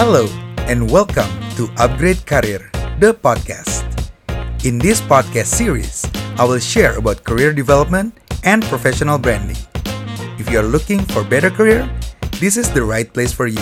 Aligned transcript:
Hello 0.00 0.24
and 0.64 0.88
welcome 0.88 1.28
to 1.60 1.68
Upgrade 1.76 2.24
Career, 2.24 2.72
the 3.04 3.12
podcast. 3.12 3.84
In 4.64 4.80
this 4.80 4.96
podcast 4.96 5.52
series, 5.52 6.08
I 6.40 6.48
will 6.48 6.56
share 6.56 6.96
about 6.96 7.20
career 7.20 7.52
development 7.52 8.16
and 8.40 8.64
professional 8.72 9.20
branding. 9.20 9.60
If 10.40 10.48
you 10.48 10.56
are 10.56 10.64
looking 10.64 11.04
for 11.12 11.20
better 11.20 11.52
career, 11.52 11.84
this 12.40 12.56
is 12.56 12.72
the 12.72 12.80
right 12.80 13.12
place 13.12 13.28
for 13.28 13.44
you. 13.44 13.60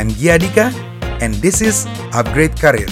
I'm 0.00 0.08
Gia 0.16 0.40
Dika 0.40 0.72
and 1.20 1.36
this 1.44 1.60
is 1.60 1.84
Upgrade 2.16 2.56
Career. 2.56 2.88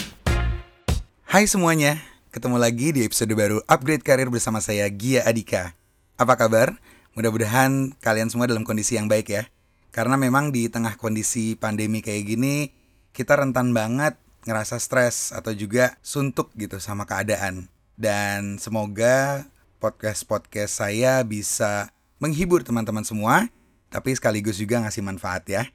Hai 1.24 1.48
semuanya, 1.48 2.04
ketemu 2.36 2.60
lagi 2.60 2.92
di 2.92 3.00
episode 3.00 3.32
baru 3.32 3.64
Upgrade 3.64 4.04
Career 4.04 4.28
bersama 4.28 4.60
saya 4.60 4.92
Gia 4.92 5.24
Adika. 5.24 5.72
Apa 6.20 6.36
kabar? 6.36 6.76
Mudah-mudahan 7.16 7.96
kalian 8.04 8.28
semua 8.28 8.44
dalam 8.44 8.68
kondisi 8.68 9.00
yang 9.00 9.08
baik 9.08 9.32
ya. 9.32 9.48
Karena 9.88 10.20
memang 10.20 10.52
di 10.52 10.68
tengah 10.68 10.94
kondisi 11.00 11.56
pandemi 11.56 12.04
kayak 12.04 12.24
gini, 12.28 12.70
kita 13.16 13.34
rentan 13.40 13.72
banget 13.72 14.14
ngerasa 14.44 14.80
stres 14.80 15.34
atau 15.34 15.52
juga 15.52 15.96
suntuk 16.04 16.52
gitu 16.54 16.78
sama 16.78 17.04
keadaan. 17.08 17.66
Dan 17.98 18.62
semoga 18.62 19.48
podcast-podcast 19.82 20.72
saya 20.84 21.20
bisa 21.26 21.90
menghibur 22.22 22.62
teman-teman 22.62 23.02
semua, 23.02 23.50
tapi 23.90 24.14
sekaligus 24.14 24.58
juga 24.60 24.82
ngasih 24.84 25.02
manfaat 25.02 25.44
ya. 25.50 25.66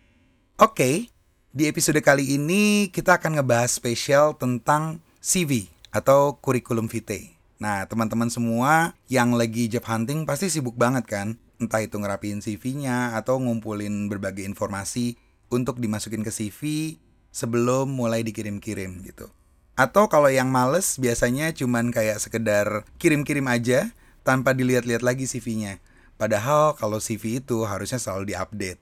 Oke, 0.56 1.10
di 1.54 1.70
episode 1.70 2.00
kali 2.02 2.38
ini 2.38 2.90
kita 2.90 3.20
akan 3.20 3.42
ngebahas 3.42 3.74
spesial 3.74 4.38
tentang 4.38 5.04
CV 5.22 5.70
atau 5.94 6.38
kurikulum 6.42 6.90
vitae. 6.90 7.34
Nah, 7.62 7.88
teman-teman 7.88 8.28
semua 8.28 8.92
yang 9.08 9.38
lagi 9.38 9.72
job 9.72 9.88
hunting 9.88 10.28
pasti 10.28 10.52
sibuk 10.52 10.76
banget 10.76 11.08
kan? 11.08 11.28
Entah 11.64 11.80
itu 11.80 11.96
ngerapiin 11.96 12.44
CV-nya 12.44 13.16
atau 13.16 13.40
ngumpulin 13.40 14.12
berbagai 14.12 14.44
informasi 14.44 15.16
untuk 15.48 15.80
dimasukin 15.80 16.28
ke 16.28 16.32
CV 16.34 16.96
sebelum 17.32 17.88
mulai 17.88 18.20
dikirim-kirim 18.28 19.00
gitu. 19.08 19.32
Atau 19.80 20.12
kalau 20.12 20.28
yang 20.28 20.52
males 20.52 21.00
biasanya 21.00 21.56
cuman 21.56 21.90
kayak 21.90 22.20
sekedar 22.20 22.84
kirim-kirim 23.00 23.48
aja 23.48 23.96
tanpa 24.28 24.52
dilihat-lihat 24.52 25.02
lagi 25.02 25.24
CV-nya. 25.24 25.80
Padahal 26.20 26.76
kalau 26.76 27.00
CV 27.00 27.40
itu 27.40 27.64
harusnya 27.64 27.98
selalu 27.98 28.36
diupdate. 28.36 28.78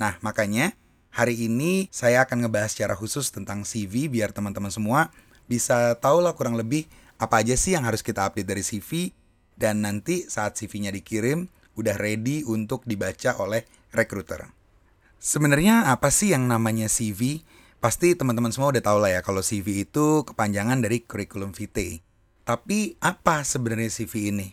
Nah, 0.00 0.16
makanya 0.24 0.72
hari 1.10 1.50
ini 1.50 1.90
saya 1.92 2.24
akan 2.24 2.46
ngebahas 2.46 2.72
secara 2.72 2.94
khusus 2.96 3.28
tentang 3.28 3.66
CV 3.66 4.08
biar 4.08 4.30
teman-teman 4.32 4.72
semua 4.72 5.12
bisa 5.50 5.98
tahu 5.98 6.22
lah 6.22 6.32
kurang 6.38 6.54
lebih 6.54 6.86
apa 7.20 7.44
aja 7.44 7.58
sih 7.58 7.76
yang 7.76 7.84
harus 7.84 8.00
kita 8.00 8.24
update 8.24 8.48
dari 8.48 8.64
CV 8.64 9.12
dan 9.60 9.84
nanti 9.84 10.24
saat 10.24 10.56
CV-nya 10.56 10.88
dikirim 10.88 11.52
udah 11.80 11.96
ready 11.96 12.44
untuk 12.44 12.84
dibaca 12.84 13.40
oleh 13.40 13.64
recruiter. 13.96 14.52
Sebenarnya 15.20 15.92
apa 15.92 16.08
sih 16.08 16.32
yang 16.32 16.48
namanya 16.48 16.88
CV? 16.88 17.44
Pasti 17.80 18.12
teman-teman 18.12 18.52
semua 18.52 18.72
udah 18.72 18.84
tahu 18.84 18.98
lah 19.00 19.16
ya 19.16 19.20
kalau 19.24 19.40
CV 19.40 19.88
itu 19.88 20.24
kepanjangan 20.28 20.84
dari 20.84 21.00
curriculum 21.00 21.56
vitae. 21.56 22.04
Tapi 22.44 23.00
apa 23.00 23.40
sebenarnya 23.44 23.88
CV 23.88 24.32
ini? 24.32 24.48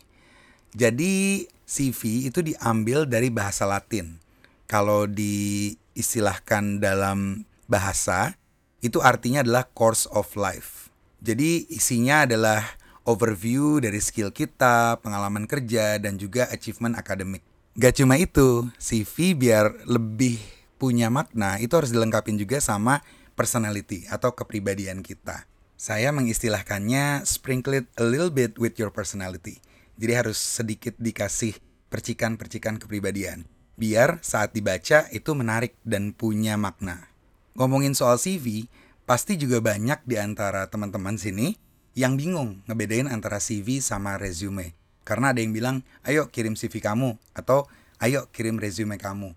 Jadi 0.71 1.43
CV 1.67 2.31
itu 2.31 2.39
diambil 2.39 3.03
dari 3.03 3.27
bahasa 3.27 3.67
Latin. 3.67 4.19
Kalau 4.67 5.07
diistilahkan 5.07 6.79
dalam 6.83 7.47
bahasa, 7.67 8.35
itu 8.79 9.03
artinya 9.03 9.43
adalah 9.43 9.67
course 9.71 10.07
of 10.11 10.35
life. 10.39 10.87
Jadi 11.19 11.67
isinya 11.71 12.23
adalah 12.23 12.63
overview 13.07 13.79
dari 13.79 14.03
skill 14.03 14.35
kita, 14.35 14.99
pengalaman 14.99 15.47
kerja, 15.47 15.95
dan 15.97 16.19
juga 16.19 16.51
achievement 16.51 16.99
akademik. 16.99 17.41
Gak 17.79 18.03
cuma 18.03 18.19
itu, 18.19 18.67
CV 18.75 19.33
biar 19.33 19.87
lebih 19.87 20.37
punya 20.75 21.07
makna 21.07 21.57
itu 21.57 21.73
harus 21.73 21.89
dilengkapi 21.89 22.35
juga 22.35 22.59
sama 22.59 22.99
personality 23.33 24.05
atau 24.11 24.35
kepribadian 24.35 25.01
kita. 25.01 25.47
Saya 25.79 26.11
mengistilahkannya 26.11 27.23
sprinkle 27.23 27.81
it 27.81 27.87
a 27.95 28.05
little 28.05 28.33
bit 28.33 28.59
with 28.59 28.75
your 28.75 28.91
personality. 28.91 29.63
Jadi 29.97 30.13
harus 30.13 30.37
sedikit 30.37 30.93
dikasih 30.99 31.57
percikan-percikan 31.87 32.77
kepribadian. 32.77 33.47
Biar 33.77 34.19
saat 34.25 34.57
dibaca 34.57 35.05
itu 35.13 35.31
menarik 35.37 35.77
dan 35.85 36.11
punya 36.13 36.57
makna. 36.57 37.09
Ngomongin 37.53 37.93
soal 37.93 38.17
CV, 38.17 38.69
Pasti 39.07 39.39
juga 39.39 39.63
banyak 39.63 40.03
di 40.03 40.19
antara 40.19 40.67
teman-teman 40.67 41.15
sini 41.15 41.55
yang 41.97 42.13
bingung 42.13 42.61
ngebedain 42.69 43.09
antara 43.09 43.41
CV 43.41 43.81
sama 43.81 44.21
resume. 44.21 44.77
Karena 45.01 45.33
ada 45.33 45.41
yang 45.41 45.49
bilang, 45.49 45.81
ayo 46.05 46.29
kirim 46.29 46.53
CV 46.53 46.77
kamu, 46.77 47.17
atau 47.33 47.65
ayo 47.97 48.29
kirim 48.29 48.61
resume 48.61 49.01
kamu. 49.01 49.33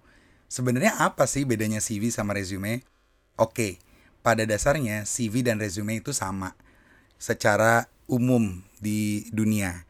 Sebenarnya 0.52 1.00
apa 1.00 1.24
sih 1.24 1.48
bedanya 1.48 1.80
CV 1.80 2.12
sama 2.12 2.36
resume? 2.36 2.84
Oke, 3.40 3.80
pada 4.20 4.44
dasarnya 4.44 5.08
CV 5.08 5.40
dan 5.40 5.56
resume 5.56 6.04
itu 6.04 6.12
sama. 6.12 6.52
Secara 7.16 7.88
umum 8.04 8.60
di 8.76 9.24
dunia. 9.32 9.88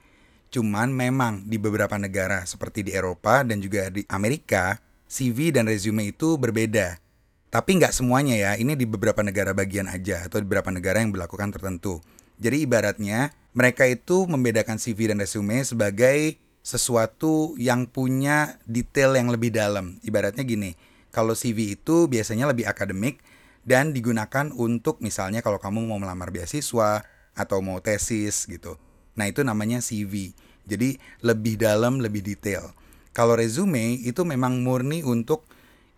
Cuman 0.54 0.94
memang 0.94 1.42
di 1.50 1.59
beberapa 1.59 1.98
negara 1.98 2.47
seperti 2.47 2.86
di 2.86 2.94
Eropa 2.94 3.42
dan 3.42 3.59
juga 3.59 3.91
di 3.91 4.06
Amerika, 4.06 4.78
CV 5.10 5.50
dan 5.50 5.66
resume 5.66 6.14
itu 6.14 6.38
berbeda. 6.38 7.03
Tapi 7.50 7.82
nggak 7.82 7.91
semuanya 7.91 8.38
ya, 8.38 8.54
ini 8.54 8.78
di 8.78 8.86
beberapa 8.86 9.26
negara 9.26 9.50
bagian 9.50 9.91
aja 9.91 10.22
atau 10.30 10.38
di 10.38 10.47
beberapa 10.47 10.70
negara 10.70 11.03
yang 11.03 11.10
berlakukan 11.10 11.50
tertentu. 11.50 11.98
Jadi 12.41 12.65
ibaratnya 12.65 13.37
mereka 13.53 13.84
itu 13.84 14.25
membedakan 14.25 14.81
CV 14.81 15.12
dan 15.12 15.21
resume 15.21 15.61
sebagai 15.61 16.41
sesuatu 16.65 17.56
yang 17.61 17.84
punya 17.89 18.61
detail 18.65 19.17
yang 19.17 19.28
lebih 19.28 19.53
dalam. 19.53 20.01
Ibaratnya 20.01 20.45
gini, 20.45 20.77
kalau 21.12 21.37
CV 21.37 21.77
itu 21.77 22.09
biasanya 22.09 22.49
lebih 22.49 22.65
akademik 22.65 23.21
dan 23.65 23.93
digunakan 23.93 24.49
untuk 24.56 25.05
misalnya 25.05 25.45
kalau 25.45 25.61
kamu 25.61 25.84
mau 25.84 26.01
melamar 26.01 26.33
beasiswa 26.33 27.05
atau 27.37 27.59
mau 27.61 27.81
tesis 27.84 28.49
gitu. 28.49 28.81
Nah 29.21 29.28
itu 29.28 29.45
namanya 29.45 29.84
CV. 29.84 30.33
Jadi 30.65 30.97
lebih 31.21 31.61
dalam, 31.61 31.99
lebih 31.99 32.25
detail. 32.25 32.72
Kalau 33.11 33.34
resume 33.34 33.99
itu 34.01 34.22
memang 34.22 34.62
murni 34.62 35.03
untuk 35.03 35.45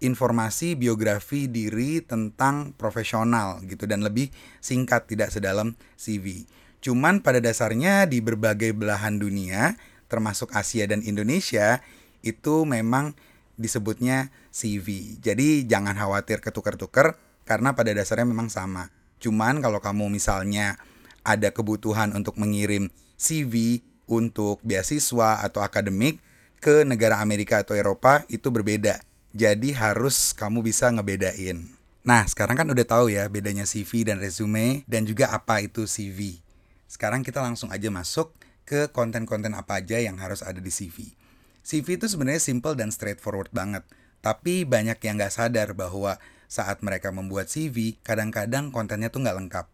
informasi 0.02 0.74
biografi 0.74 1.46
diri 1.46 2.02
tentang 2.02 2.74
profesional 2.74 3.62
gitu 3.62 3.86
dan 3.86 4.02
lebih 4.02 4.34
singkat 4.58 5.06
tidak 5.06 5.30
sedalam 5.30 5.78
CV. 5.94 6.44
Cuman 6.82 7.22
pada 7.22 7.38
dasarnya 7.38 8.10
di 8.10 8.18
berbagai 8.18 8.74
belahan 8.74 9.22
dunia 9.22 9.78
termasuk 10.10 10.50
Asia 10.52 10.84
dan 10.90 11.00
Indonesia 11.06 11.78
itu 12.26 12.66
memang 12.66 13.14
disebutnya 13.54 14.34
CV. 14.50 15.16
Jadi 15.22 15.70
jangan 15.70 15.94
khawatir 15.94 16.42
ketukar-tukar 16.42 17.14
karena 17.46 17.78
pada 17.78 17.94
dasarnya 17.94 18.26
memang 18.26 18.50
sama. 18.50 18.90
Cuman 19.22 19.62
kalau 19.62 19.78
kamu 19.78 20.10
misalnya 20.10 20.82
ada 21.22 21.54
kebutuhan 21.54 22.10
untuk 22.18 22.34
mengirim 22.42 22.90
CV 23.14 23.86
untuk 24.10 24.58
beasiswa 24.66 25.46
atau 25.46 25.62
akademik 25.62 26.18
ke 26.58 26.82
negara 26.82 27.22
Amerika 27.22 27.62
atau 27.62 27.78
Eropa 27.78 28.26
itu 28.26 28.50
berbeda 28.50 29.11
jadi 29.32 29.72
harus 29.72 30.36
kamu 30.36 30.60
bisa 30.60 30.92
ngebedain. 30.92 31.64
Nah, 32.04 32.28
sekarang 32.28 32.58
kan 32.60 32.68
udah 32.68 32.84
tahu 32.84 33.14
ya 33.14 33.24
bedanya 33.32 33.64
CV 33.64 34.04
dan 34.04 34.20
resume 34.20 34.84
dan 34.84 35.08
juga 35.08 35.32
apa 35.32 35.64
itu 35.64 35.88
CV. 35.88 36.40
Sekarang 36.84 37.24
kita 37.24 37.40
langsung 37.40 37.72
aja 37.72 37.88
masuk 37.88 38.36
ke 38.68 38.92
konten-konten 38.92 39.56
apa 39.56 39.80
aja 39.80 39.96
yang 39.96 40.20
harus 40.20 40.44
ada 40.44 40.60
di 40.60 40.68
CV. 40.68 41.16
CV 41.62 41.96
itu 41.96 42.10
sebenarnya 42.10 42.42
simple 42.42 42.74
dan 42.74 42.90
straightforward 42.90 43.48
banget. 43.54 43.86
Tapi 44.20 44.66
banyak 44.66 44.98
yang 45.02 45.16
nggak 45.18 45.34
sadar 45.34 45.72
bahwa 45.78 46.18
saat 46.50 46.84
mereka 46.84 47.08
membuat 47.14 47.48
CV, 47.48 47.96
kadang-kadang 48.04 48.68
kontennya 48.74 49.08
tuh 49.08 49.24
nggak 49.24 49.38
lengkap. 49.38 49.66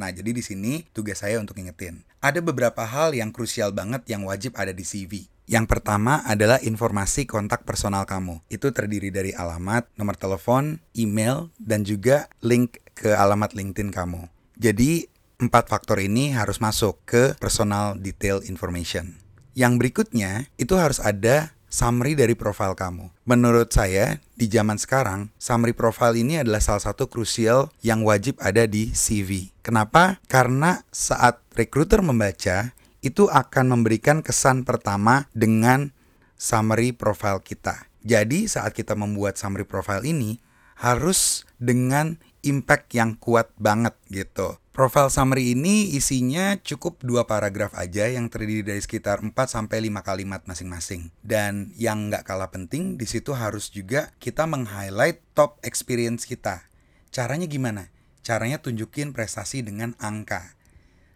Nah, 0.00 0.08
jadi 0.08 0.32
di 0.32 0.40
sini 0.40 0.88
tugas 0.96 1.20
saya 1.20 1.36
untuk 1.36 1.58
ingetin. 1.60 2.06
Ada 2.24 2.40
beberapa 2.40 2.86
hal 2.86 3.12
yang 3.12 3.34
krusial 3.34 3.74
banget 3.74 4.06
yang 4.08 4.24
wajib 4.24 4.56
ada 4.56 4.72
di 4.72 4.86
CV. 4.86 5.28
Yang 5.50 5.66
pertama 5.68 6.22
adalah 6.22 6.62
informasi 6.62 7.26
kontak 7.26 7.66
personal 7.66 8.06
kamu. 8.06 8.40
Itu 8.46 8.70
terdiri 8.70 9.10
dari 9.10 9.34
alamat, 9.34 9.90
nomor 9.98 10.14
telepon, 10.14 10.78
email, 10.94 11.50
dan 11.58 11.82
juga 11.82 12.30
link 12.40 12.78
ke 12.94 13.10
alamat 13.10 13.52
LinkedIn 13.56 13.90
kamu. 13.90 14.30
Jadi, 14.56 15.10
empat 15.42 15.66
faktor 15.66 15.98
ini 15.98 16.30
harus 16.30 16.62
masuk 16.62 17.02
ke 17.02 17.34
personal 17.42 17.98
detail 17.98 18.38
information. 18.46 19.18
Yang 19.58 19.72
berikutnya, 19.82 20.46
itu 20.56 20.78
harus 20.78 21.02
ada 21.02 21.52
summary 21.72 22.12
dari 22.12 22.36
profil 22.36 22.76
kamu. 22.76 23.08
Menurut 23.24 23.72
saya, 23.72 24.20
di 24.36 24.46
zaman 24.46 24.76
sekarang, 24.76 25.32
summary 25.40 25.72
profile 25.72 26.14
ini 26.20 26.44
adalah 26.44 26.60
salah 26.60 26.84
satu 26.84 27.08
krusial 27.08 27.72
yang 27.80 28.04
wajib 28.04 28.36
ada 28.44 28.68
di 28.68 28.92
CV. 28.92 29.50
Kenapa? 29.64 30.20
Karena 30.28 30.84
saat 30.92 31.40
recruiter 31.56 32.04
membaca, 32.04 32.76
itu 33.02 33.26
akan 33.28 33.74
memberikan 33.76 34.22
kesan 34.22 34.62
pertama 34.62 35.26
dengan 35.34 35.90
summary 36.38 36.94
profile 36.94 37.42
kita. 37.42 37.90
Jadi 38.02 38.50
saat 38.50 38.74
kita 38.74 38.94
membuat 38.98 39.38
summary 39.38 39.66
profile 39.66 40.02
ini 40.02 40.42
harus 40.78 41.46
dengan 41.62 42.18
impact 42.42 42.90
yang 42.94 43.14
kuat 43.14 43.54
banget 43.58 43.94
gitu. 44.10 44.58
Profile 44.72 45.12
summary 45.12 45.52
ini 45.52 45.92
isinya 45.94 46.56
cukup 46.56 47.04
dua 47.04 47.28
paragraf 47.28 47.76
aja 47.76 48.08
yang 48.08 48.32
terdiri 48.32 48.64
dari 48.64 48.80
sekitar 48.80 49.20
4 49.20 49.36
sampai 49.36 49.84
5 49.84 50.00
kalimat 50.00 50.40
masing-masing. 50.48 51.12
Dan 51.20 51.76
yang 51.76 52.08
nggak 52.08 52.24
kalah 52.24 52.48
penting 52.48 52.96
di 52.96 53.04
situ 53.04 53.36
harus 53.36 53.68
juga 53.68 54.16
kita 54.16 54.48
meng-highlight 54.48 55.20
top 55.36 55.60
experience 55.60 56.24
kita. 56.24 56.64
Caranya 57.12 57.44
gimana? 57.44 57.92
Caranya 58.24 58.64
tunjukin 58.64 59.12
prestasi 59.12 59.60
dengan 59.60 59.92
angka. 60.00 60.56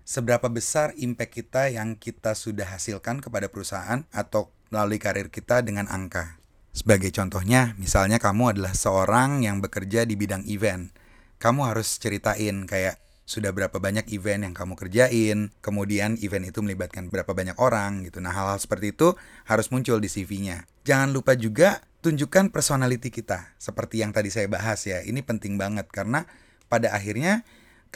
Seberapa 0.06 0.46
besar 0.46 0.94
impact 0.94 1.34
kita 1.34 1.66
yang 1.66 1.98
kita 1.98 2.38
sudah 2.38 2.78
hasilkan 2.78 3.18
kepada 3.18 3.50
perusahaan 3.50 4.06
atau 4.14 4.54
melalui 4.70 5.02
karir 5.02 5.34
kita 5.34 5.66
dengan 5.66 5.90
angka. 5.90 6.38
Sebagai 6.70 7.10
contohnya, 7.10 7.74
misalnya 7.74 8.22
kamu 8.22 8.54
adalah 8.54 8.70
seorang 8.70 9.42
yang 9.42 9.58
bekerja 9.58 10.06
di 10.06 10.14
bidang 10.14 10.46
event. 10.46 10.94
Kamu 11.42 11.66
harus 11.66 11.98
ceritain 11.98 12.70
kayak 12.70 13.02
sudah 13.26 13.50
berapa 13.50 13.82
banyak 13.82 14.06
event 14.14 14.46
yang 14.46 14.54
kamu 14.54 14.78
kerjain, 14.78 15.50
kemudian 15.58 16.14
event 16.22 16.54
itu 16.54 16.62
melibatkan 16.62 17.10
berapa 17.10 17.34
banyak 17.34 17.58
orang 17.58 18.06
gitu. 18.06 18.22
Nah, 18.22 18.30
hal-hal 18.30 18.62
seperti 18.62 18.94
itu 18.94 19.18
harus 19.50 19.74
muncul 19.74 19.98
di 19.98 20.06
CV-nya. 20.06 20.70
Jangan 20.86 21.10
lupa 21.10 21.34
juga 21.34 21.82
tunjukkan 22.06 22.54
personality 22.54 23.10
kita. 23.10 23.58
Seperti 23.58 24.06
yang 24.06 24.14
tadi 24.14 24.30
saya 24.30 24.46
bahas 24.46 24.86
ya, 24.86 25.02
ini 25.02 25.18
penting 25.26 25.58
banget 25.58 25.90
karena 25.90 26.30
pada 26.70 26.94
akhirnya 26.94 27.42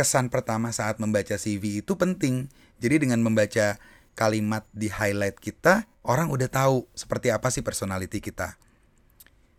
kesan 0.00 0.32
pertama 0.32 0.72
saat 0.72 0.96
membaca 0.96 1.36
CV 1.36 1.84
itu 1.84 1.92
penting. 2.00 2.48
Jadi 2.80 3.04
dengan 3.04 3.20
membaca 3.20 3.76
kalimat 4.16 4.64
di 4.72 4.88
highlight 4.88 5.36
kita, 5.36 5.84
orang 6.08 6.32
udah 6.32 6.48
tahu 6.48 6.88
seperti 6.96 7.28
apa 7.28 7.52
sih 7.52 7.60
personality 7.60 8.24
kita. 8.24 8.56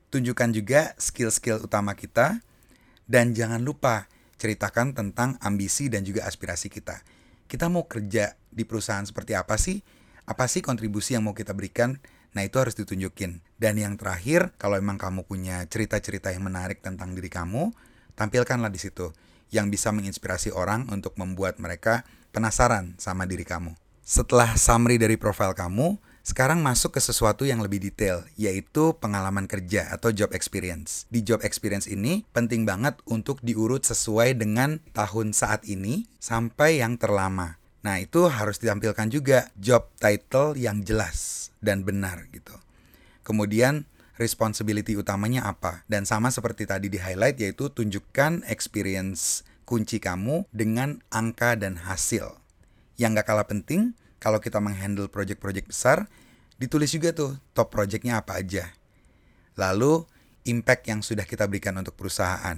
Tunjukkan 0.10 0.50
juga 0.50 0.98
skill-skill 0.98 1.70
utama 1.70 1.94
kita 1.94 2.42
dan 3.06 3.38
jangan 3.38 3.62
lupa 3.62 4.10
ceritakan 4.42 4.98
tentang 4.98 5.38
ambisi 5.46 5.94
dan 5.94 6.02
juga 6.02 6.26
aspirasi 6.26 6.74
kita. 6.74 7.06
Kita 7.46 7.70
mau 7.70 7.86
kerja 7.86 8.34
di 8.50 8.66
perusahaan 8.66 9.06
seperti 9.06 9.38
apa 9.38 9.62
sih? 9.62 9.78
Apa 10.26 10.50
sih 10.50 10.66
kontribusi 10.66 11.14
yang 11.14 11.30
mau 11.30 11.38
kita 11.38 11.54
berikan 11.54 12.02
Nah 12.32 12.48
itu 12.48 12.56
harus 12.60 12.76
ditunjukin. 12.80 13.44
Dan 13.60 13.76
yang 13.76 14.00
terakhir, 14.00 14.56
kalau 14.56 14.80
emang 14.80 14.96
kamu 14.96 15.28
punya 15.28 15.68
cerita-cerita 15.68 16.32
yang 16.32 16.48
menarik 16.48 16.80
tentang 16.80 17.12
diri 17.12 17.28
kamu, 17.28 17.76
tampilkanlah 18.16 18.72
di 18.72 18.80
situ. 18.80 19.12
Yang 19.52 19.78
bisa 19.78 19.92
menginspirasi 19.92 20.56
orang 20.56 20.88
untuk 20.90 21.14
membuat 21.20 21.60
mereka 21.60 22.08
penasaran 22.32 22.96
sama 22.98 23.28
diri 23.28 23.44
kamu. 23.44 23.76
Setelah 24.02 24.58
summary 24.58 24.98
dari 24.98 25.20
profil 25.20 25.54
kamu, 25.54 26.00
sekarang 26.22 26.62
masuk 26.62 26.96
ke 26.96 27.02
sesuatu 27.02 27.50
yang 27.50 27.66
lebih 27.66 27.82
detail, 27.82 28.22
yaitu 28.38 28.94
pengalaman 29.02 29.50
kerja 29.50 29.90
atau 29.90 30.14
job 30.14 30.30
experience. 30.38 31.10
Di 31.10 31.26
job 31.26 31.42
experience 31.42 31.90
ini 31.90 32.24
penting 32.30 32.62
banget 32.62 32.94
untuk 33.10 33.42
diurut 33.42 33.82
sesuai 33.82 34.38
dengan 34.38 34.78
tahun 34.94 35.34
saat 35.34 35.66
ini 35.66 36.06
sampai 36.22 36.80
yang 36.80 37.02
terlama. 37.02 37.58
Nah, 37.82 37.98
itu 37.98 38.30
harus 38.30 38.62
ditampilkan 38.62 39.10
juga 39.10 39.50
job 39.58 39.90
title 39.98 40.54
yang 40.54 40.86
jelas 40.86 41.50
dan 41.58 41.82
benar 41.82 42.30
gitu. 42.30 42.54
Kemudian 43.26 43.90
responsibility 44.20 44.98
utamanya 44.98 45.48
apa? 45.48 45.84
Dan 45.88 46.04
sama 46.04 46.34
seperti 46.34 46.68
tadi 46.68 46.88
di 46.92 47.00
highlight 47.00 47.40
yaitu 47.40 47.72
tunjukkan 47.72 48.44
experience 48.48 49.44
kunci 49.64 50.04
kamu 50.04 50.50
dengan 50.52 51.00
angka 51.14 51.56
dan 51.56 51.80
hasil. 51.80 52.42
Yang 53.00 53.24
gak 53.24 53.28
kalah 53.32 53.48
penting, 53.48 53.96
kalau 54.20 54.44
kita 54.44 54.60
menghandle 54.60 55.08
project-project 55.08 55.72
besar, 55.72 56.12
ditulis 56.60 56.92
juga 56.92 57.16
tuh 57.16 57.40
top 57.56 57.72
projectnya 57.72 58.20
apa 58.20 58.38
aja. 58.38 58.70
Lalu, 59.56 60.06
impact 60.46 60.92
yang 60.92 61.00
sudah 61.02 61.26
kita 61.26 61.48
berikan 61.48 61.78
untuk 61.80 61.96
perusahaan. 61.96 62.58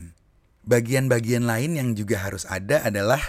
Bagian-bagian 0.64 1.44
lain 1.44 1.76
yang 1.76 1.90
juga 1.94 2.20
harus 2.24 2.48
ada 2.48 2.84
adalah 2.84 3.20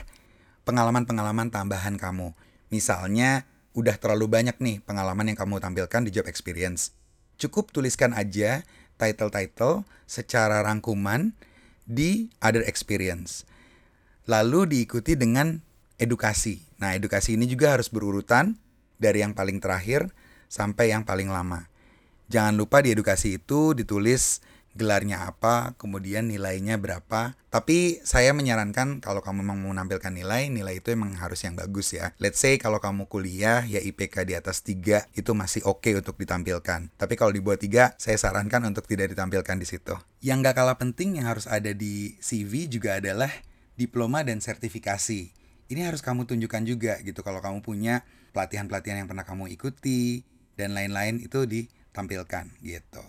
pengalaman-pengalaman 0.65 1.51
tambahan 1.51 1.99
kamu. 1.99 2.33
Misalnya, 2.73 3.47
udah 3.75 3.99
terlalu 3.99 4.31
banyak 4.31 4.57
nih 4.63 4.81
pengalaman 4.83 5.35
yang 5.35 5.39
kamu 5.39 5.59
tampilkan 5.59 6.07
di 6.07 6.11
job 6.15 6.27
experience. 6.31 6.95
Cukup 7.41 7.75
tuliskan 7.75 8.15
aja 8.15 8.63
title-title 8.97 9.83
secara 10.07 10.63
rangkuman 10.63 11.35
di 11.85 12.31
other 12.41 12.65
experience. 12.65 13.45
Lalu 14.25 14.71
diikuti 14.71 15.19
dengan 15.19 15.61
edukasi. 16.01 16.65
Nah, 16.81 16.97
edukasi 16.97 17.37
ini 17.37 17.45
juga 17.45 17.77
harus 17.77 17.93
berurutan 17.93 18.57
dari 18.97 19.21
yang 19.21 19.37
paling 19.37 19.61
terakhir 19.61 20.09
sampai 20.49 20.95
yang 20.95 21.05
paling 21.05 21.29
lama. 21.29 21.69
Jangan 22.33 22.57
lupa 22.57 22.81
di 22.81 22.97
edukasi 22.97 23.37
itu 23.37 23.77
ditulis 23.77 24.41
gelarnya 24.75 25.31
apa, 25.31 25.79
kemudian 25.79 26.27
nilainya 26.27 26.77
berapa. 26.77 27.39
Tapi 27.49 28.03
saya 28.03 28.35
menyarankan 28.35 28.99
kalau 28.99 29.23
kamu 29.23 29.47
memang 29.47 29.59
mau 29.63 29.71
menampilkan 29.71 30.11
nilai, 30.11 30.51
nilai 30.51 30.83
itu 30.83 30.91
emang 30.91 31.15
harus 31.15 31.47
yang 31.47 31.55
bagus 31.55 31.95
ya. 31.95 32.11
Let's 32.19 32.43
say 32.43 32.59
kalau 32.59 32.83
kamu 32.83 33.07
kuliah 33.07 33.63
ya 33.63 33.79
IPK 33.79 34.27
di 34.27 34.35
atas 34.35 34.67
3 34.67 35.15
itu 35.15 35.31
masih 35.33 35.63
oke 35.65 35.87
okay 35.87 35.95
untuk 35.95 36.19
ditampilkan. 36.19 36.91
Tapi 36.99 37.15
kalau 37.15 37.31
di 37.31 37.39
bawah 37.39 37.59
3, 37.59 37.95
saya 37.95 38.19
sarankan 38.19 38.67
untuk 38.67 38.91
tidak 38.91 39.15
ditampilkan 39.15 39.57
di 39.57 39.67
situ. 39.67 39.95
Yang 40.19 40.51
gak 40.51 40.57
kalah 40.59 40.79
penting 40.79 41.23
yang 41.23 41.31
harus 41.31 41.47
ada 41.47 41.71
di 41.71 42.19
CV 42.19 42.67
juga 42.67 42.99
adalah 42.99 43.31
diploma 43.79 44.27
dan 44.27 44.43
sertifikasi. 44.43 45.31
Ini 45.71 45.81
harus 45.87 46.03
kamu 46.03 46.27
tunjukkan 46.27 46.63
juga 46.67 46.99
gitu 47.01 47.23
kalau 47.23 47.39
kamu 47.41 47.63
punya 47.65 48.03
pelatihan-pelatihan 48.35 49.07
yang 49.07 49.09
pernah 49.09 49.23
kamu 49.23 49.49
ikuti 49.55 50.27
dan 50.59 50.75
lain-lain 50.75 51.23
itu 51.23 51.47
ditampilkan 51.47 52.51
gitu. 52.63 53.03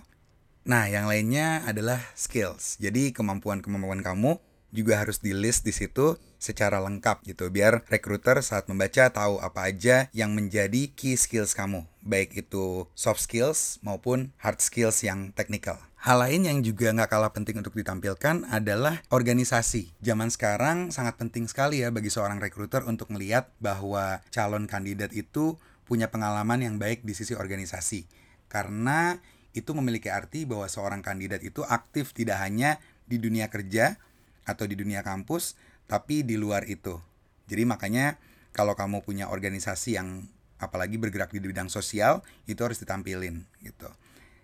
Nah, 0.65 0.89
yang 0.89 1.06
lainnya 1.06 1.62
adalah 1.69 2.01
skills. 2.17 2.81
Jadi 2.81 3.13
kemampuan-kemampuan 3.13 4.01
kamu 4.01 4.41
juga 4.73 4.97
harus 4.97 5.21
di 5.21 5.31
list 5.31 5.63
di 5.63 5.71
situ 5.71 6.17
secara 6.35 6.83
lengkap 6.83 7.23
gitu 7.23 7.47
biar 7.47 7.88
recruiter 7.88 8.44
saat 8.44 8.67
membaca 8.67 9.07
tahu 9.07 9.39
apa 9.39 9.71
aja 9.71 10.12
yang 10.12 10.35
menjadi 10.35 10.91
key 10.91 11.15
skills 11.15 11.56
kamu 11.56 11.88
baik 12.03 12.35
itu 12.38 12.85
soft 12.94 13.23
skills 13.23 13.79
maupun 13.81 14.35
hard 14.44 14.59
skills 14.62 15.01
yang 15.01 15.31
technical. 15.33 15.79
Hal 16.01 16.21
lain 16.21 16.45
yang 16.45 16.62
juga 16.62 16.94
nggak 16.94 17.09
kalah 17.09 17.33
penting 17.33 17.57
untuk 17.62 17.73
ditampilkan 17.73 18.45
adalah 18.53 19.01
organisasi. 19.09 19.97
Zaman 20.06 20.29
sekarang 20.29 20.94
sangat 20.94 21.17
penting 21.17 21.50
sekali 21.50 21.81
ya 21.81 21.89
bagi 21.89 22.13
seorang 22.13 22.38
recruiter 22.38 22.85
untuk 22.85 23.09
melihat 23.09 23.50
bahwa 23.57 24.21
calon 24.29 24.69
kandidat 24.69 25.09
itu 25.17 25.57
punya 25.89 26.13
pengalaman 26.13 26.62
yang 26.62 26.75
baik 26.77 27.01
di 27.01 27.17
sisi 27.17 27.33
organisasi. 27.33 28.06
Karena 28.45 29.17
itu 29.56 29.72
memiliki 29.72 30.12
arti 30.12 30.44
bahwa 30.44 30.68
seorang 30.68 31.00
kandidat 31.00 31.40
itu 31.42 31.63
aktif 31.63 32.12
tidak 32.12 32.44
hanya 32.44 32.78
di 33.07 33.18
dunia 33.18 33.48
kerja 33.48 33.96
atau 34.44 34.68
di 34.68 34.75
dunia 34.75 35.02
kampus, 35.02 35.56
tapi 35.88 36.28
di 36.28 36.36
luar 36.36 36.68
itu. 36.68 37.00
Jadi 37.48 37.63
makanya 37.63 38.19
kalau 38.52 38.75
kamu 38.75 39.02
punya 39.02 39.31
organisasi 39.31 39.96
yang 39.96 40.28
apalagi 40.60 41.00
bergerak 41.00 41.31
di 41.31 41.40
bidang 41.40 41.72
sosial, 41.72 42.19
itu 42.46 42.60
harus 42.62 42.84
ditampilin 42.84 43.48
gitu. 43.63 43.90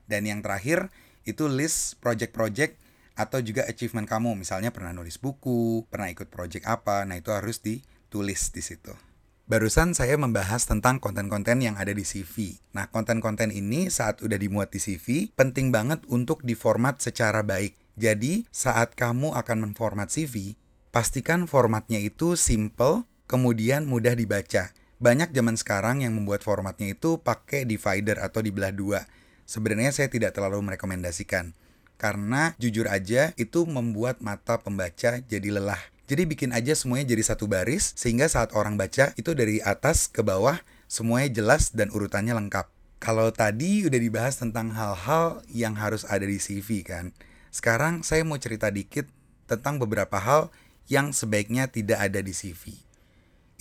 Dan 0.08 0.28
yang 0.28 0.40
terakhir 0.40 0.88
itu 1.28 1.46
list 1.52 2.00
project-project 2.00 2.80
atau 3.16 3.44
juga 3.44 3.68
achievement 3.68 4.08
kamu, 4.08 4.40
misalnya 4.40 4.72
pernah 4.72 4.96
nulis 4.96 5.20
buku, 5.20 5.86
pernah 5.92 6.08
ikut 6.08 6.32
project 6.32 6.66
apa, 6.66 7.04
nah 7.04 7.20
itu 7.20 7.30
harus 7.30 7.60
ditulis 7.60 8.50
di 8.56 8.64
situ. 8.64 9.11
Barusan 9.50 9.98
saya 9.98 10.16
membahas 10.22 10.70
tentang 10.70 11.02
konten-konten 11.02 11.60
yang 11.66 11.76
ada 11.76 11.92
di 11.92 12.06
CV. 12.06 12.62
Nah, 12.78 12.88
konten-konten 12.94 13.50
ini 13.50 13.90
saat 13.90 14.22
udah 14.22 14.38
dimuat 14.38 14.70
di 14.70 14.80
CV, 14.80 15.34
penting 15.34 15.74
banget 15.74 16.06
untuk 16.08 16.46
diformat 16.46 17.02
secara 17.02 17.42
baik. 17.42 17.74
Jadi, 17.98 18.46
saat 18.54 18.94
kamu 18.94 19.34
akan 19.36 19.72
memformat 19.72 20.08
CV, 20.14 20.56
pastikan 20.94 21.50
formatnya 21.50 22.00
itu 22.00 22.40
simple, 22.40 23.04
kemudian 23.28 23.90
mudah 23.90 24.16
dibaca. 24.16 24.72
Banyak 25.02 25.34
zaman 25.34 25.58
sekarang 25.58 26.06
yang 26.06 26.14
membuat 26.14 26.46
formatnya 26.46 26.94
itu 26.94 27.20
pakai 27.20 27.66
divider 27.66 28.22
atau 28.22 28.40
dibelah 28.40 28.70
dua. 28.70 29.02
Sebenarnya 29.50 29.92
saya 29.92 30.08
tidak 30.08 30.38
terlalu 30.38 30.64
merekomendasikan. 30.64 31.52
Karena 32.00 32.56
jujur 32.56 32.88
aja 32.88 33.36
itu 33.36 33.68
membuat 33.68 34.24
mata 34.24 34.64
pembaca 34.64 35.20
jadi 35.20 35.50
lelah. 35.52 35.91
Jadi 36.12 36.28
bikin 36.28 36.52
aja 36.52 36.76
semuanya 36.76 37.16
jadi 37.16 37.24
satu 37.24 37.48
baris 37.48 37.96
sehingga 37.96 38.28
saat 38.28 38.52
orang 38.52 38.76
baca 38.76 39.16
itu 39.16 39.32
dari 39.32 39.64
atas 39.64 40.12
ke 40.12 40.20
bawah 40.20 40.60
semuanya 40.92 41.32
jelas 41.32 41.72
dan 41.72 41.88
urutannya 41.88 42.36
lengkap. 42.36 42.68
Kalau 43.00 43.32
tadi 43.32 43.88
udah 43.88 43.96
dibahas 43.96 44.36
tentang 44.36 44.76
hal-hal 44.76 45.40
yang 45.48 45.80
harus 45.80 46.04
ada 46.04 46.28
di 46.28 46.36
CV 46.36 46.84
kan. 46.84 47.16
Sekarang 47.48 48.04
saya 48.04 48.28
mau 48.28 48.36
cerita 48.36 48.68
dikit 48.68 49.08
tentang 49.48 49.80
beberapa 49.80 50.20
hal 50.20 50.52
yang 50.92 51.16
sebaiknya 51.16 51.72
tidak 51.72 52.04
ada 52.04 52.20
di 52.20 52.36
CV. 52.36 52.76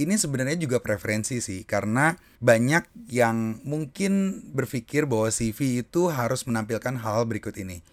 Ini 0.03 0.19
sebenarnya 0.19 0.59
juga 0.59 0.83
preferensi 0.83 1.39
sih 1.39 1.63
karena 1.63 2.19
banyak 2.43 3.15
yang 3.15 3.63
mungkin 3.63 4.43
berpikir 4.51 5.07
bahwa 5.07 5.31
CV 5.31 5.87
itu 5.87 6.11
harus 6.11 6.43
menampilkan 6.51 6.99
hal-hal 6.99 7.31
berikut 7.31 7.55
ini. 7.63 7.87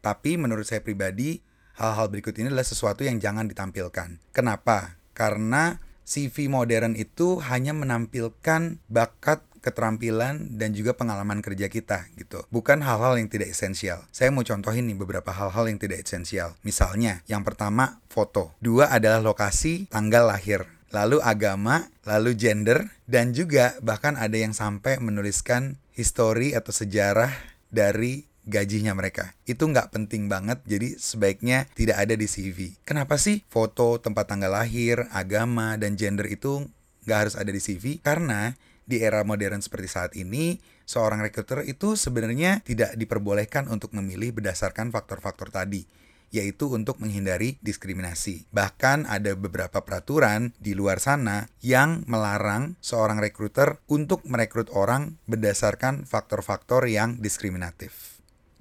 Tapi 0.00 0.40
menurut 0.40 0.64
saya 0.64 0.80
pribadi, 0.80 1.44
hal-hal 1.78 2.10
berikut 2.10 2.34
ini 2.36 2.50
adalah 2.50 2.66
sesuatu 2.66 3.06
yang 3.06 3.22
jangan 3.22 3.46
ditampilkan. 3.46 4.18
Kenapa? 4.34 4.98
Karena 5.14 5.78
CV 6.02 6.50
modern 6.50 6.98
itu 6.98 7.38
hanya 7.46 7.70
menampilkan 7.72 8.82
bakat 8.90 9.46
keterampilan 9.58 10.56
dan 10.56 10.72
juga 10.72 10.94
pengalaman 10.94 11.42
kerja 11.42 11.66
kita 11.68 12.08
gitu. 12.14 12.46
Bukan 12.48 12.80
hal-hal 12.80 13.18
yang 13.18 13.28
tidak 13.28 13.52
esensial. 13.52 14.06
Saya 14.14 14.30
mau 14.30 14.46
contohin 14.46 14.86
nih 14.88 14.96
beberapa 14.96 15.34
hal-hal 15.34 15.68
yang 15.68 15.76
tidak 15.76 16.06
esensial. 16.06 16.54
Misalnya, 16.62 17.20
yang 17.26 17.42
pertama 17.42 18.00
foto. 18.08 18.54
Dua 18.62 18.88
adalah 18.88 19.20
lokasi, 19.20 19.90
tanggal 19.90 20.30
lahir. 20.30 20.64
Lalu 20.88 21.20
agama, 21.20 21.92
lalu 22.08 22.32
gender, 22.32 22.88
dan 23.04 23.36
juga 23.36 23.76
bahkan 23.84 24.16
ada 24.16 24.40
yang 24.40 24.56
sampai 24.56 24.96
menuliskan 25.04 25.76
histori 25.92 26.56
atau 26.56 26.72
sejarah 26.72 27.28
dari 27.68 28.24
gajinya 28.48 28.96
mereka. 28.96 29.36
Itu 29.44 29.68
nggak 29.68 29.92
penting 29.92 30.26
banget, 30.26 30.64
jadi 30.64 30.96
sebaiknya 30.96 31.68
tidak 31.76 32.00
ada 32.08 32.16
di 32.16 32.24
CV. 32.24 32.80
Kenapa 32.82 33.20
sih 33.20 33.44
foto, 33.52 34.00
tempat 34.00 34.32
tanggal 34.32 34.50
lahir, 34.50 35.04
agama, 35.12 35.76
dan 35.76 35.94
gender 35.94 36.26
itu 36.26 36.64
nggak 37.04 37.18
harus 37.28 37.34
ada 37.36 37.52
di 37.52 37.60
CV? 37.60 38.00
Karena 38.00 38.56
di 38.88 39.04
era 39.04 39.20
modern 39.20 39.60
seperti 39.60 39.88
saat 39.92 40.12
ini, 40.16 40.56
seorang 40.88 41.20
rekruter 41.20 41.68
itu 41.68 41.94
sebenarnya 41.94 42.64
tidak 42.64 42.96
diperbolehkan 42.96 43.68
untuk 43.68 43.92
memilih 43.92 44.32
berdasarkan 44.32 44.88
faktor-faktor 44.88 45.52
tadi 45.52 45.84
yaitu 46.28 46.68
untuk 46.68 47.00
menghindari 47.00 47.56
diskriminasi. 47.64 48.48
Bahkan 48.52 49.08
ada 49.08 49.32
beberapa 49.32 49.80
peraturan 49.80 50.52
di 50.60 50.76
luar 50.76 51.00
sana 51.00 51.48
yang 51.64 52.04
melarang 52.04 52.76
seorang 52.84 53.20
rekruter 53.20 53.80
untuk 53.88 54.24
merekrut 54.28 54.68
orang 54.72 55.16
berdasarkan 55.24 56.04
faktor-faktor 56.04 56.84
yang 56.88 57.16
diskriminatif. 57.20 58.17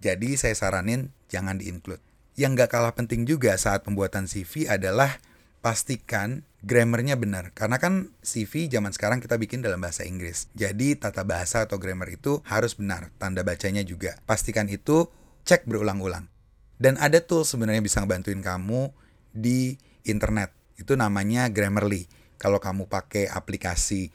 Jadi 0.07 0.39
saya 0.39 0.55
saranin 0.55 1.11
jangan 1.27 1.59
di-include. 1.59 1.99
Yang 2.39 2.63
gak 2.63 2.79
kalah 2.79 2.95
penting 2.95 3.27
juga 3.27 3.59
saat 3.59 3.83
pembuatan 3.83 4.23
CV 4.23 4.71
adalah 4.71 5.19
pastikan 5.59 6.47
grammarnya 6.63 7.19
benar. 7.19 7.51
Karena 7.51 7.75
kan 7.75 8.15
CV 8.23 8.71
zaman 8.71 8.95
sekarang 8.95 9.19
kita 9.19 9.35
bikin 9.35 9.59
dalam 9.59 9.83
bahasa 9.83 10.07
Inggris. 10.07 10.47
Jadi 10.55 10.95
tata 10.95 11.27
bahasa 11.27 11.67
atau 11.67 11.75
grammar 11.75 12.07
itu 12.07 12.39
harus 12.47 12.79
benar. 12.79 13.11
Tanda 13.19 13.43
bacanya 13.43 13.83
juga. 13.83 14.15
Pastikan 14.23 14.71
itu 14.71 15.11
cek 15.43 15.67
berulang-ulang. 15.67 16.31
Dan 16.79 16.95
ada 17.03 17.19
tool 17.19 17.43
sebenarnya 17.43 17.83
bisa 17.83 17.99
ngebantuin 17.99 18.39
kamu 18.39 18.95
di 19.35 19.75
internet. 20.07 20.55
Itu 20.79 20.95
namanya 20.95 21.51
Grammarly. 21.51 22.07
Kalau 22.39 22.63
kamu 22.63 22.87
pakai 22.87 23.27
aplikasi 23.27 24.13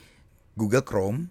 Google 0.56 0.86
Chrome 0.88 1.28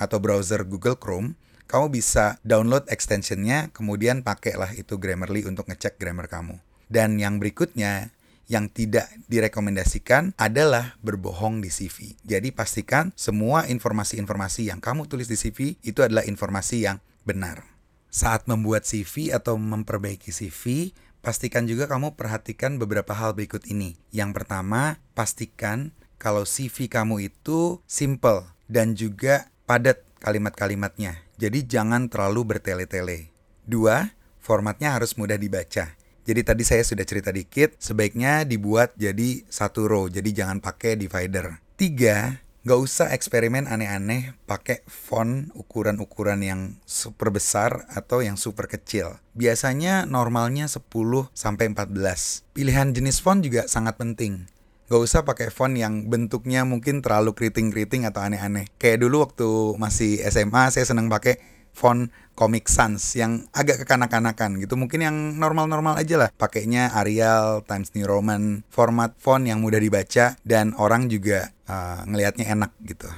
atau 0.00 0.16
browser 0.22 0.64
Google 0.64 0.96
Chrome, 0.96 1.34
kamu 1.68 1.92
bisa 1.92 2.40
download 2.40 2.88
extensionnya, 2.88 3.68
kemudian 3.76 4.24
pakailah 4.24 4.72
itu 4.72 4.96
Grammarly 4.96 5.44
untuk 5.44 5.68
ngecek 5.68 6.00
grammar 6.00 6.26
kamu. 6.26 6.56
Dan 6.88 7.20
yang 7.20 7.36
berikutnya, 7.36 8.16
yang 8.48 8.72
tidak 8.72 9.12
direkomendasikan 9.28 10.32
adalah 10.40 10.96
berbohong 11.04 11.60
di 11.60 11.68
CV. 11.68 12.16
Jadi 12.24 12.48
pastikan 12.48 13.12
semua 13.12 13.68
informasi-informasi 13.68 14.72
yang 14.72 14.80
kamu 14.80 15.04
tulis 15.04 15.28
di 15.28 15.36
CV 15.36 15.76
itu 15.84 16.00
adalah 16.00 16.24
informasi 16.24 16.88
yang 16.88 16.96
benar. 17.28 17.68
Saat 18.08 18.48
membuat 18.48 18.88
CV 18.88 19.36
atau 19.36 19.60
memperbaiki 19.60 20.32
CV, 20.32 20.96
pastikan 21.20 21.68
juga 21.68 21.84
kamu 21.84 22.16
perhatikan 22.16 22.80
beberapa 22.80 23.12
hal 23.12 23.36
berikut 23.36 23.68
ini. 23.68 24.00
Yang 24.16 24.40
pertama, 24.40 24.96
pastikan 25.12 25.92
kalau 26.16 26.48
CV 26.48 26.88
kamu 26.88 27.28
itu 27.28 27.84
simple 27.84 28.48
dan 28.64 28.96
juga 28.96 29.52
padat 29.68 30.00
kalimat-kalimatnya. 30.24 31.27
Jadi 31.38 31.64
jangan 31.70 32.10
terlalu 32.10 32.58
bertele-tele. 32.58 33.30
Dua, 33.62 34.10
formatnya 34.42 34.98
harus 34.98 35.14
mudah 35.14 35.38
dibaca. 35.38 35.94
Jadi 36.26 36.40
tadi 36.44 36.66
saya 36.66 36.82
sudah 36.84 37.06
cerita 37.06 37.32
dikit, 37.32 37.78
sebaiknya 37.80 38.44
dibuat 38.44 38.92
jadi 38.98 39.46
satu 39.48 39.88
row, 39.88 40.04
jadi 40.10 40.44
jangan 40.44 40.60
pakai 40.60 40.98
divider. 40.98 41.62
Tiga, 41.78 42.42
Gak 42.68 42.84
usah 42.84 43.08
eksperimen 43.16 43.64
aneh-aneh 43.64 44.36
pakai 44.44 44.84
font 44.84 45.48
ukuran-ukuran 45.56 46.42
yang 46.44 46.60
super 46.84 47.32
besar 47.32 47.88
atau 47.88 48.20
yang 48.20 48.36
super 48.36 48.68
kecil. 48.68 49.16
Biasanya 49.32 50.04
normalnya 50.04 50.68
10 50.68 50.84
sampai 51.32 51.72
14. 51.72 52.44
Pilihan 52.52 52.92
jenis 52.92 53.24
font 53.24 53.40
juga 53.40 53.64
sangat 53.70 53.96
penting. 53.96 54.50
Gak 54.88 55.04
usah 55.04 55.20
pakai 55.20 55.52
font 55.52 55.76
yang 55.76 56.08
bentuknya 56.08 56.64
mungkin 56.64 57.04
terlalu 57.04 57.36
keriting-keriting 57.36 58.08
atau 58.08 58.24
aneh-aneh. 58.24 58.72
Kayak 58.80 59.04
dulu 59.04 59.20
waktu 59.20 59.48
masih 59.76 60.16
SMA 60.32 60.72
saya 60.72 60.88
seneng 60.88 61.12
pakai 61.12 61.36
font 61.76 62.08
Comic 62.32 62.72
Sans 62.72 62.96
yang 63.12 63.44
agak 63.52 63.84
kekanak-kanakan 63.84 64.56
gitu. 64.64 64.80
Mungkin 64.80 65.04
yang 65.04 65.16
normal-normal 65.36 66.00
aja 66.00 66.16
lah. 66.16 66.30
Pakainya 66.32 66.88
Arial, 66.96 67.68
Times 67.68 67.92
New 67.92 68.08
Roman, 68.08 68.64
format 68.72 69.12
font 69.20 69.44
yang 69.44 69.60
mudah 69.60 69.76
dibaca 69.76 70.40
dan 70.40 70.72
orang 70.80 71.12
juga 71.12 71.52
uh, 71.68 72.08
ngelihatnya 72.08 72.48
enak 72.48 72.72
gitu. 72.80 73.12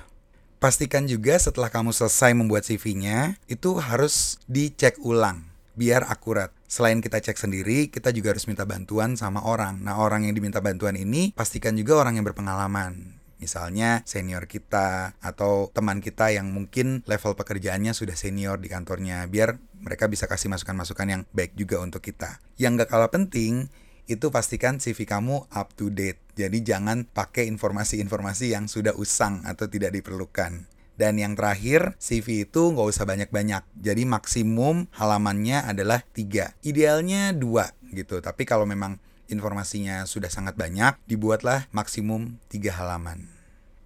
Pastikan 0.59 1.07
juga 1.07 1.39
setelah 1.39 1.71
kamu 1.71 1.95
selesai 1.95 2.35
membuat 2.35 2.67
CV-nya, 2.67 3.39
itu 3.49 3.81
harus 3.81 4.43
dicek 4.51 4.99
ulang 5.01 5.50
biar 5.75 6.07
akurat. 6.07 6.51
Selain 6.71 6.99
kita 7.03 7.19
cek 7.19 7.39
sendiri, 7.39 7.91
kita 7.91 8.15
juga 8.15 8.35
harus 8.35 8.47
minta 8.47 8.67
bantuan 8.67 9.19
sama 9.19 9.43
orang. 9.43 9.83
Nah, 9.83 9.99
orang 9.99 10.27
yang 10.27 10.35
diminta 10.35 10.63
bantuan 10.63 10.95
ini 10.95 11.35
pastikan 11.35 11.75
juga 11.75 11.99
orang 11.99 12.19
yang 12.19 12.27
berpengalaman. 12.27 13.21
Misalnya 13.41 14.05
senior 14.05 14.45
kita 14.45 15.17
atau 15.25 15.73
teman 15.73 16.05
kita 16.05 16.29
yang 16.29 16.53
mungkin 16.53 17.01
level 17.09 17.33
pekerjaannya 17.41 17.97
sudah 17.97 18.13
senior 18.13 18.61
di 18.61 18.69
kantornya 18.69 19.25
biar 19.33 19.57
mereka 19.81 20.13
bisa 20.13 20.29
kasih 20.29 20.53
masukan-masukan 20.53 21.09
yang 21.09 21.23
baik 21.33 21.57
juga 21.57 21.81
untuk 21.81 22.05
kita. 22.05 22.37
Yang 22.61 22.85
gak 22.85 22.91
kalah 22.93 23.09
penting 23.09 23.73
itu 24.05 24.29
pastikan 24.29 24.77
CV 24.77 25.09
kamu 25.09 25.49
up 25.49 25.73
to 25.73 25.89
date. 25.89 26.21
Jadi 26.37 26.61
jangan 26.61 27.09
pakai 27.09 27.49
informasi-informasi 27.49 28.53
yang 28.53 28.69
sudah 28.69 28.93
usang 29.01 29.41
atau 29.49 29.71
tidak 29.73 29.97
diperlukan. 29.97 30.69
Dan 31.01 31.17
yang 31.17 31.33
terakhir, 31.33 31.97
CV 31.97 32.45
itu 32.45 32.77
nggak 32.77 32.89
usah 32.93 33.09
banyak-banyak. 33.09 33.65
Jadi 33.73 34.05
maksimum 34.05 34.85
halamannya 34.93 35.65
adalah 35.65 36.05
tiga. 36.13 36.53
Idealnya 36.61 37.33
dua 37.33 37.73
gitu. 37.97 38.21
Tapi 38.21 38.45
kalau 38.45 38.69
memang 38.69 39.01
informasinya 39.33 40.05
sudah 40.05 40.29
sangat 40.29 40.61
banyak, 40.61 41.01
dibuatlah 41.09 41.73
maksimum 41.73 42.37
3 42.53 42.77
halaman. 42.77 43.40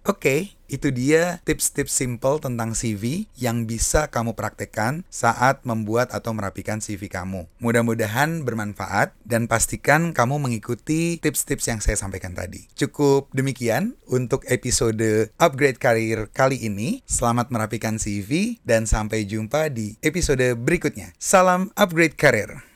Oke, 0.05 0.21
okay, 0.21 0.39
itu 0.69 0.93
dia 0.93 1.41
tips-tips 1.49 1.89
simple 1.89 2.37
tentang 2.37 2.77
CV 2.77 3.25
yang 3.41 3.65
bisa 3.65 4.05
kamu 4.05 4.37
praktekkan 4.37 5.01
saat 5.09 5.65
membuat 5.65 6.13
atau 6.13 6.29
merapikan 6.29 6.77
CV 6.77 7.09
kamu. 7.09 7.49
Mudah-mudahan 7.57 8.45
bermanfaat 8.45 9.17
dan 9.25 9.49
pastikan 9.49 10.13
kamu 10.13 10.37
mengikuti 10.37 11.17
tips-tips 11.17 11.65
yang 11.73 11.81
saya 11.81 11.97
sampaikan 11.97 12.37
tadi. 12.37 12.69
Cukup 12.77 13.33
demikian 13.33 13.97
untuk 14.05 14.45
episode 14.45 15.33
Upgrade 15.41 15.81
Karir 15.81 16.29
kali 16.29 16.61
ini. 16.61 17.01
Selamat 17.09 17.49
merapikan 17.49 17.97
CV 17.97 18.61
dan 18.61 18.85
sampai 18.85 19.25
jumpa 19.25 19.73
di 19.73 19.97
episode 20.05 20.53
berikutnya. 20.53 21.17
Salam 21.17 21.73
Upgrade 21.73 22.13
Karir. 22.13 22.74